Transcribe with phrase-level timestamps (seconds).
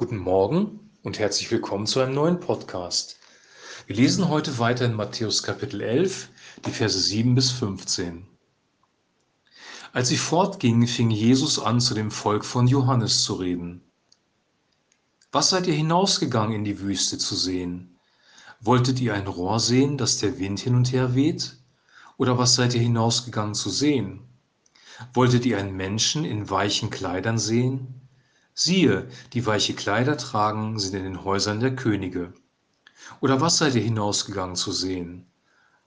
[0.00, 3.18] Guten Morgen und herzlich willkommen zu einem neuen Podcast.
[3.88, 6.28] Wir lesen heute weiter in Matthäus Kapitel 11,
[6.64, 8.24] die Verse 7 bis 15.
[9.92, 13.82] Als sie fortgingen, fing Jesus an, zu dem Volk von Johannes zu reden.
[15.32, 17.98] Was seid ihr hinausgegangen in die Wüste zu sehen?
[18.60, 21.56] Wolltet ihr ein Rohr sehen, das der Wind hin und her weht?
[22.18, 24.20] Oder was seid ihr hinausgegangen zu sehen?
[25.12, 28.07] Wolltet ihr einen Menschen in weichen Kleidern sehen?
[28.60, 32.32] Siehe, die weiche Kleider tragen, sind in den Häusern der Könige.
[33.20, 35.28] Oder was seid ihr hinausgegangen zu sehen?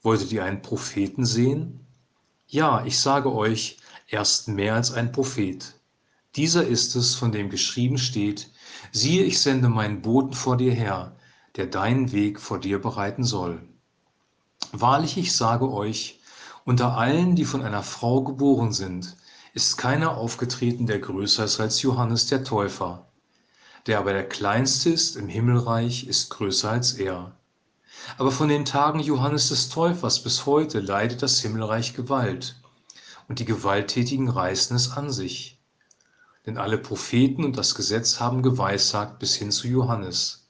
[0.02, 1.86] Wolltet ihr einen Propheten sehen?
[2.48, 5.76] Ja, ich sage euch, er ist mehr als ein Prophet.
[6.38, 8.50] Dieser ist es, von dem geschrieben steht,
[8.94, 11.18] siehe, ich sende meinen Boten vor dir her,
[11.58, 13.62] der deinen Weg vor dir bereiten soll.
[14.72, 16.22] Wahrlich, ich sage euch,
[16.64, 19.18] unter allen, die von einer Frau geboren sind,
[19.54, 23.08] ist keiner aufgetreten, der größer ist als Johannes der Täufer.
[23.86, 27.36] Der aber der Kleinste ist im Himmelreich, ist größer als er.
[28.18, 32.56] Aber von den Tagen Johannes des Täufers bis heute leidet das Himmelreich Gewalt,
[33.28, 35.60] und die Gewalttätigen reißen es an sich.
[36.46, 40.50] Denn alle Propheten und das Gesetz haben geweissagt bis hin zu Johannes.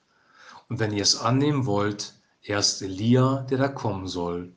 [0.70, 4.54] Und wenn ihr es annehmen wollt, er ist Elia, der da kommen soll.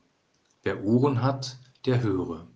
[0.63, 2.47] Wer Ohren hat, der höre.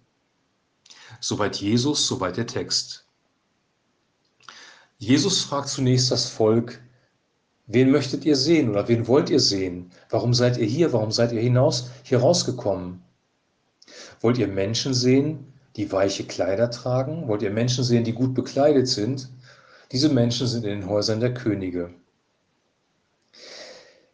[1.20, 3.04] Soweit Jesus, soweit der Text.
[4.98, 6.80] Jesus fragt zunächst das Volk,
[7.66, 9.90] wen möchtet ihr sehen oder wen wollt ihr sehen?
[10.10, 10.92] Warum seid ihr hier?
[10.92, 13.02] Warum seid ihr hinaus, hier rausgekommen?
[14.20, 17.28] Wollt ihr Menschen sehen, die weiche Kleider tragen?
[17.28, 19.28] Wollt ihr Menschen sehen, die gut bekleidet sind?
[19.92, 21.94] Diese Menschen sind in den Häusern der Könige.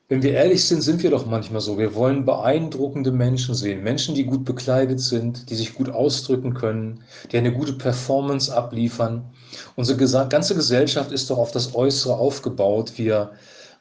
[0.08, 1.78] Wenn wir ehrlich sind, sind wir doch manchmal so.
[1.78, 3.82] Wir wollen beeindruckende Menschen sehen.
[3.82, 7.02] Menschen, die gut bekleidet sind, die sich gut ausdrücken können,
[7.32, 9.24] die eine gute Performance abliefern.
[9.76, 12.92] Unsere ganze Gesellschaft ist doch auf das Äußere aufgebaut.
[12.96, 13.32] Wir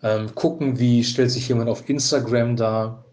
[0.01, 3.03] ähm, gucken, wie stellt sich jemand auf Instagram dar,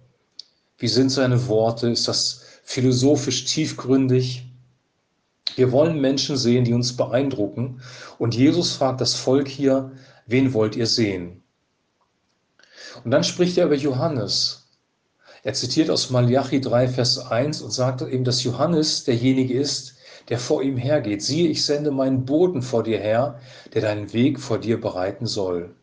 [0.78, 4.46] wie sind seine Worte, ist das philosophisch tiefgründig.
[5.56, 7.80] Wir wollen Menschen sehen, die uns beeindrucken.
[8.18, 9.90] Und Jesus fragt das Volk hier,
[10.26, 11.42] wen wollt ihr sehen?
[13.04, 14.68] Und dann spricht er über Johannes.
[15.42, 19.96] Er zitiert aus Malachi 3, Vers 1 und sagt eben, dass Johannes derjenige ist,
[20.28, 21.22] der vor ihm hergeht.
[21.22, 23.40] Siehe, ich sende meinen Boten vor dir her,
[23.72, 25.74] der deinen Weg vor dir bereiten soll.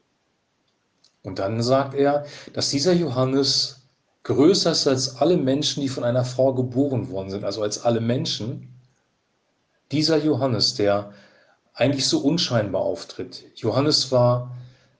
[1.23, 3.81] Und dann sagt er, dass dieser Johannes
[4.23, 7.99] größer ist als alle Menschen, die von einer Frau geboren worden sind, also als alle
[7.99, 8.73] Menschen.
[9.91, 11.11] Dieser Johannes, der
[11.73, 13.45] eigentlich so unscheinbar auftritt.
[13.55, 14.55] Johannes war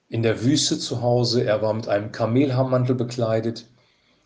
[0.10, 1.44] in der Wüste zu Hause.
[1.44, 3.66] Er war mit einem Kamelhaarmantel bekleidet.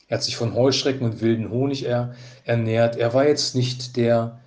[0.08, 2.98] Er hat sich von Heuschrecken und wilden Honig er, ernährt.
[2.98, 4.40] Er war jetzt nicht der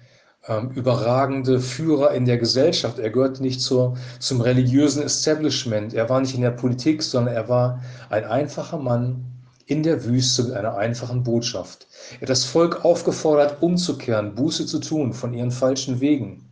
[0.47, 2.99] ähm, überragende Führer in der Gesellschaft.
[2.99, 5.95] Er gehörte nicht zur, zum religiösen Establishment.
[5.95, 9.25] Er war nicht in der Politik, sondern er war ein einfacher Mann
[9.67, 11.87] in der Wüste mit einer einfachen Botschaft.
[12.17, 16.45] Er hat das Volk aufgefordert, umzukehren, Buße zu tun von ihren falschen Wegen,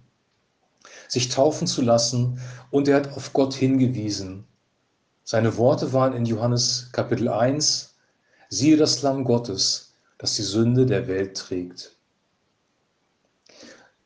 [1.08, 4.46] sich taufen zu lassen und er hat auf Gott hingewiesen.
[5.24, 7.94] Seine Worte waren in Johannes Kapitel 1,
[8.48, 11.96] siehe das Lamm Gottes, das die Sünde der Welt trägt.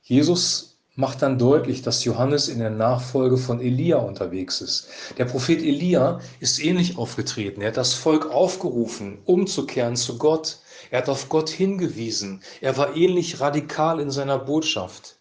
[0.03, 4.89] Jesus macht dann deutlich, dass Johannes in der Nachfolge von Elia unterwegs ist.
[5.17, 7.63] Der Prophet Elia ist ähnlich aufgetreten.
[7.63, 10.59] Er hat das Volk aufgerufen, umzukehren zu Gott.
[10.91, 12.43] Er hat auf Gott hingewiesen.
[12.61, 15.17] Er war ähnlich radikal in seiner Botschaft.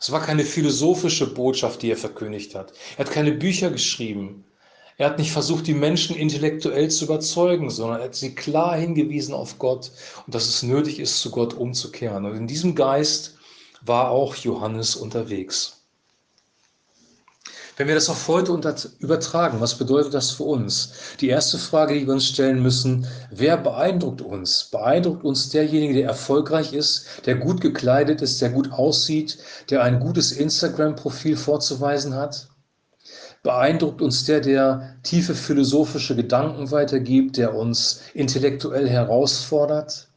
[0.00, 2.72] Es war keine philosophische Botschaft, die er verkündigt hat.
[2.96, 4.44] Er hat keine Bücher geschrieben,
[4.98, 9.32] er hat nicht versucht, die Menschen intellektuell zu überzeugen, sondern er hat sie klar hingewiesen
[9.32, 9.92] auf Gott
[10.26, 12.24] und dass es nötig ist, zu Gott umzukehren.
[12.24, 13.36] Und in diesem Geist
[13.82, 15.76] war auch Johannes unterwegs.
[17.76, 18.52] Wenn wir das auf heute
[18.98, 20.92] übertragen, was bedeutet das für uns?
[21.20, 24.64] Die erste Frage, die wir uns stellen müssen, wer beeindruckt uns?
[24.64, 29.38] Beeindruckt uns derjenige, der erfolgreich ist, der gut gekleidet ist, der gut aussieht,
[29.70, 32.48] der ein gutes Instagram-Profil vorzuweisen hat?
[33.48, 40.10] Beeindruckt uns der, der tiefe philosophische Gedanken weitergibt, der uns intellektuell herausfordert?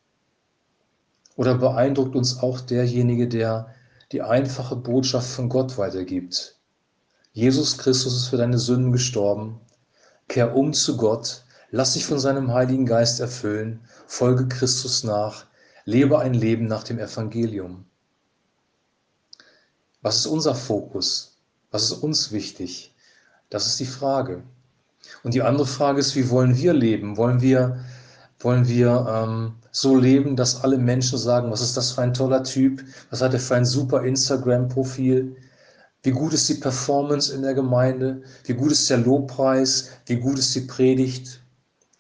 [1.38, 3.74] Oder beeindruckt uns auch derjenige, der
[4.12, 6.58] die einfache Botschaft von Gott weitergibt?
[7.32, 9.62] Jesus Christus ist für deine Sünden gestorben.
[10.28, 15.46] Kehr um zu Gott, lass dich von seinem Heiligen Geist erfüllen, folge Christus nach,
[15.86, 17.86] lebe ein Leben nach dem Evangelium.
[20.02, 21.38] Was ist unser Fokus?
[21.72, 22.91] Was ist uns wichtig?
[23.52, 24.44] Das ist die Frage.
[25.24, 27.18] Und die andere Frage ist, wie wollen wir leben?
[27.18, 27.84] Wollen wir,
[28.40, 32.44] wollen wir ähm, so leben, dass alle Menschen sagen, was ist das für ein toller
[32.44, 32.82] Typ?
[33.10, 35.36] Was hat er für ein super Instagram-Profil?
[36.04, 38.24] Wie gut ist die Performance in der Gemeinde?
[38.46, 39.90] Wie gut ist der Lobpreis?
[40.06, 41.42] Wie gut ist die Predigt?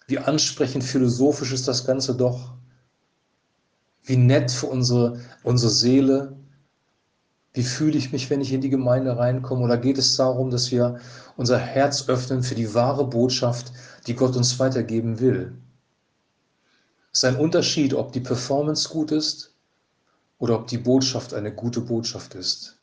[0.07, 2.53] Wie ansprechend philosophisch ist das Ganze doch?
[4.03, 6.40] Wie nett für unsere, unsere Seele?
[7.53, 9.63] Wie fühle ich mich, wenn ich in die Gemeinde reinkomme?
[9.63, 10.99] Oder geht es darum, dass wir
[11.35, 13.73] unser Herz öffnen für die wahre Botschaft,
[14.07, 15.53] die Gott uns weitergeben will?
[17.11, 19.53] Es ist ein Unterschied, ob die Performance gut ist
[20.39, 22.77] oder ob die Botschaft eine gute Botschaft ist.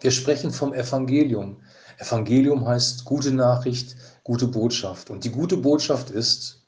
[0.00, 1.60] Wir sprechen vom Evangelium.
[1.98, 5.10] Evangelium heißt gute Nachricht, gute Botschaft.
[5.10, 6.62] Und die gute Botschaft ist,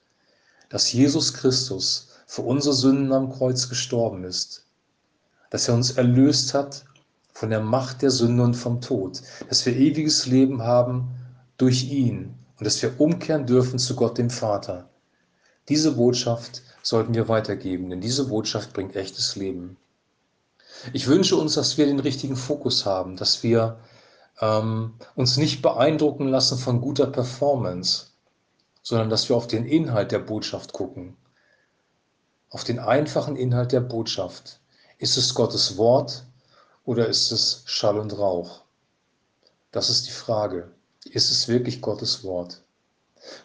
[0.70, 4.66] dass Jesus Christus für unsere Sünden am Kreuz gestorben ist,
[5.50, 6.84] dass er uns erlöst hat
[7.32, 11.08] von der Macht der Sünde und vom Tod, dass wir ewiges Leben haben
[11.56, 14.88] durch ihn und dass wir umkehren dürfen zu Gott dem Vater.
[15.68, 19.76] Diese Botschaft sollten wir weitergeben, denn diese Botschaft bringt echtes Leben.
[20.92, 23.78] Ich wünsche uns, dass wir den richtigen Fokus haben, dass wir
[24.40, 28.06] ähm, uns nicht beeindrucken lassen von guter Performance,
[28.82, 31.16] sondern dass wir auf den Inhalt der Botschaft gucken,
[32.48, 34.59] auf den einfachen Inhalt der Botschaft.
[35.00, 36.26] Ist es Gottes Wort
[36.84, 38.60] oder ist es Schall und Rauch?
[39.72, 40.68] Das ist die Frage.
[41.06, 42.60] Ist es wirklich Gottes Wort?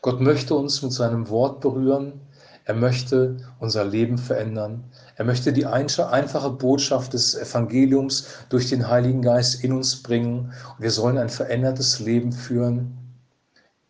[0.02, 2.20] Gott möchte uns mit seinem Wort berühren.
[2.66, 4.84] Er möchte unser Leben verändern.
[5.16, 10.52] Er möchte die einfache Botschaft des Evangeliums durch den Heiligen Geist in uns bringen.
[10.78, 12.98] Wir sollen ein verändertes Leben führen,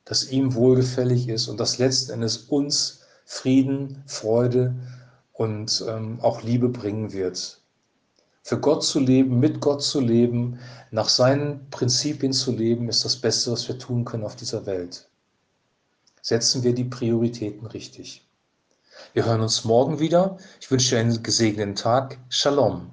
[0.03, 4.75] das ihm wohlgefällig ist und das letzten Endes uns Frieden, Freude
[5.35, 7.61] und ähm, auch Liebe bringen wird.
[8.43, 10.59] Für Gott zu leben, mit Gott zu leben,
[10.91, 15.09] nach seinen Prinzipien zu leben, ist das Beste, was wir tun können auf dieser Welt.
[16.21, 18.27] Setzen wir die Prioritäten richtig.
[19.13, 20.37] Wir hören uns morgen wieder.
[20.61, 22.19] Ich wünsche dir einen gesegneten Tag.
[22.29, 22.91] Shalom.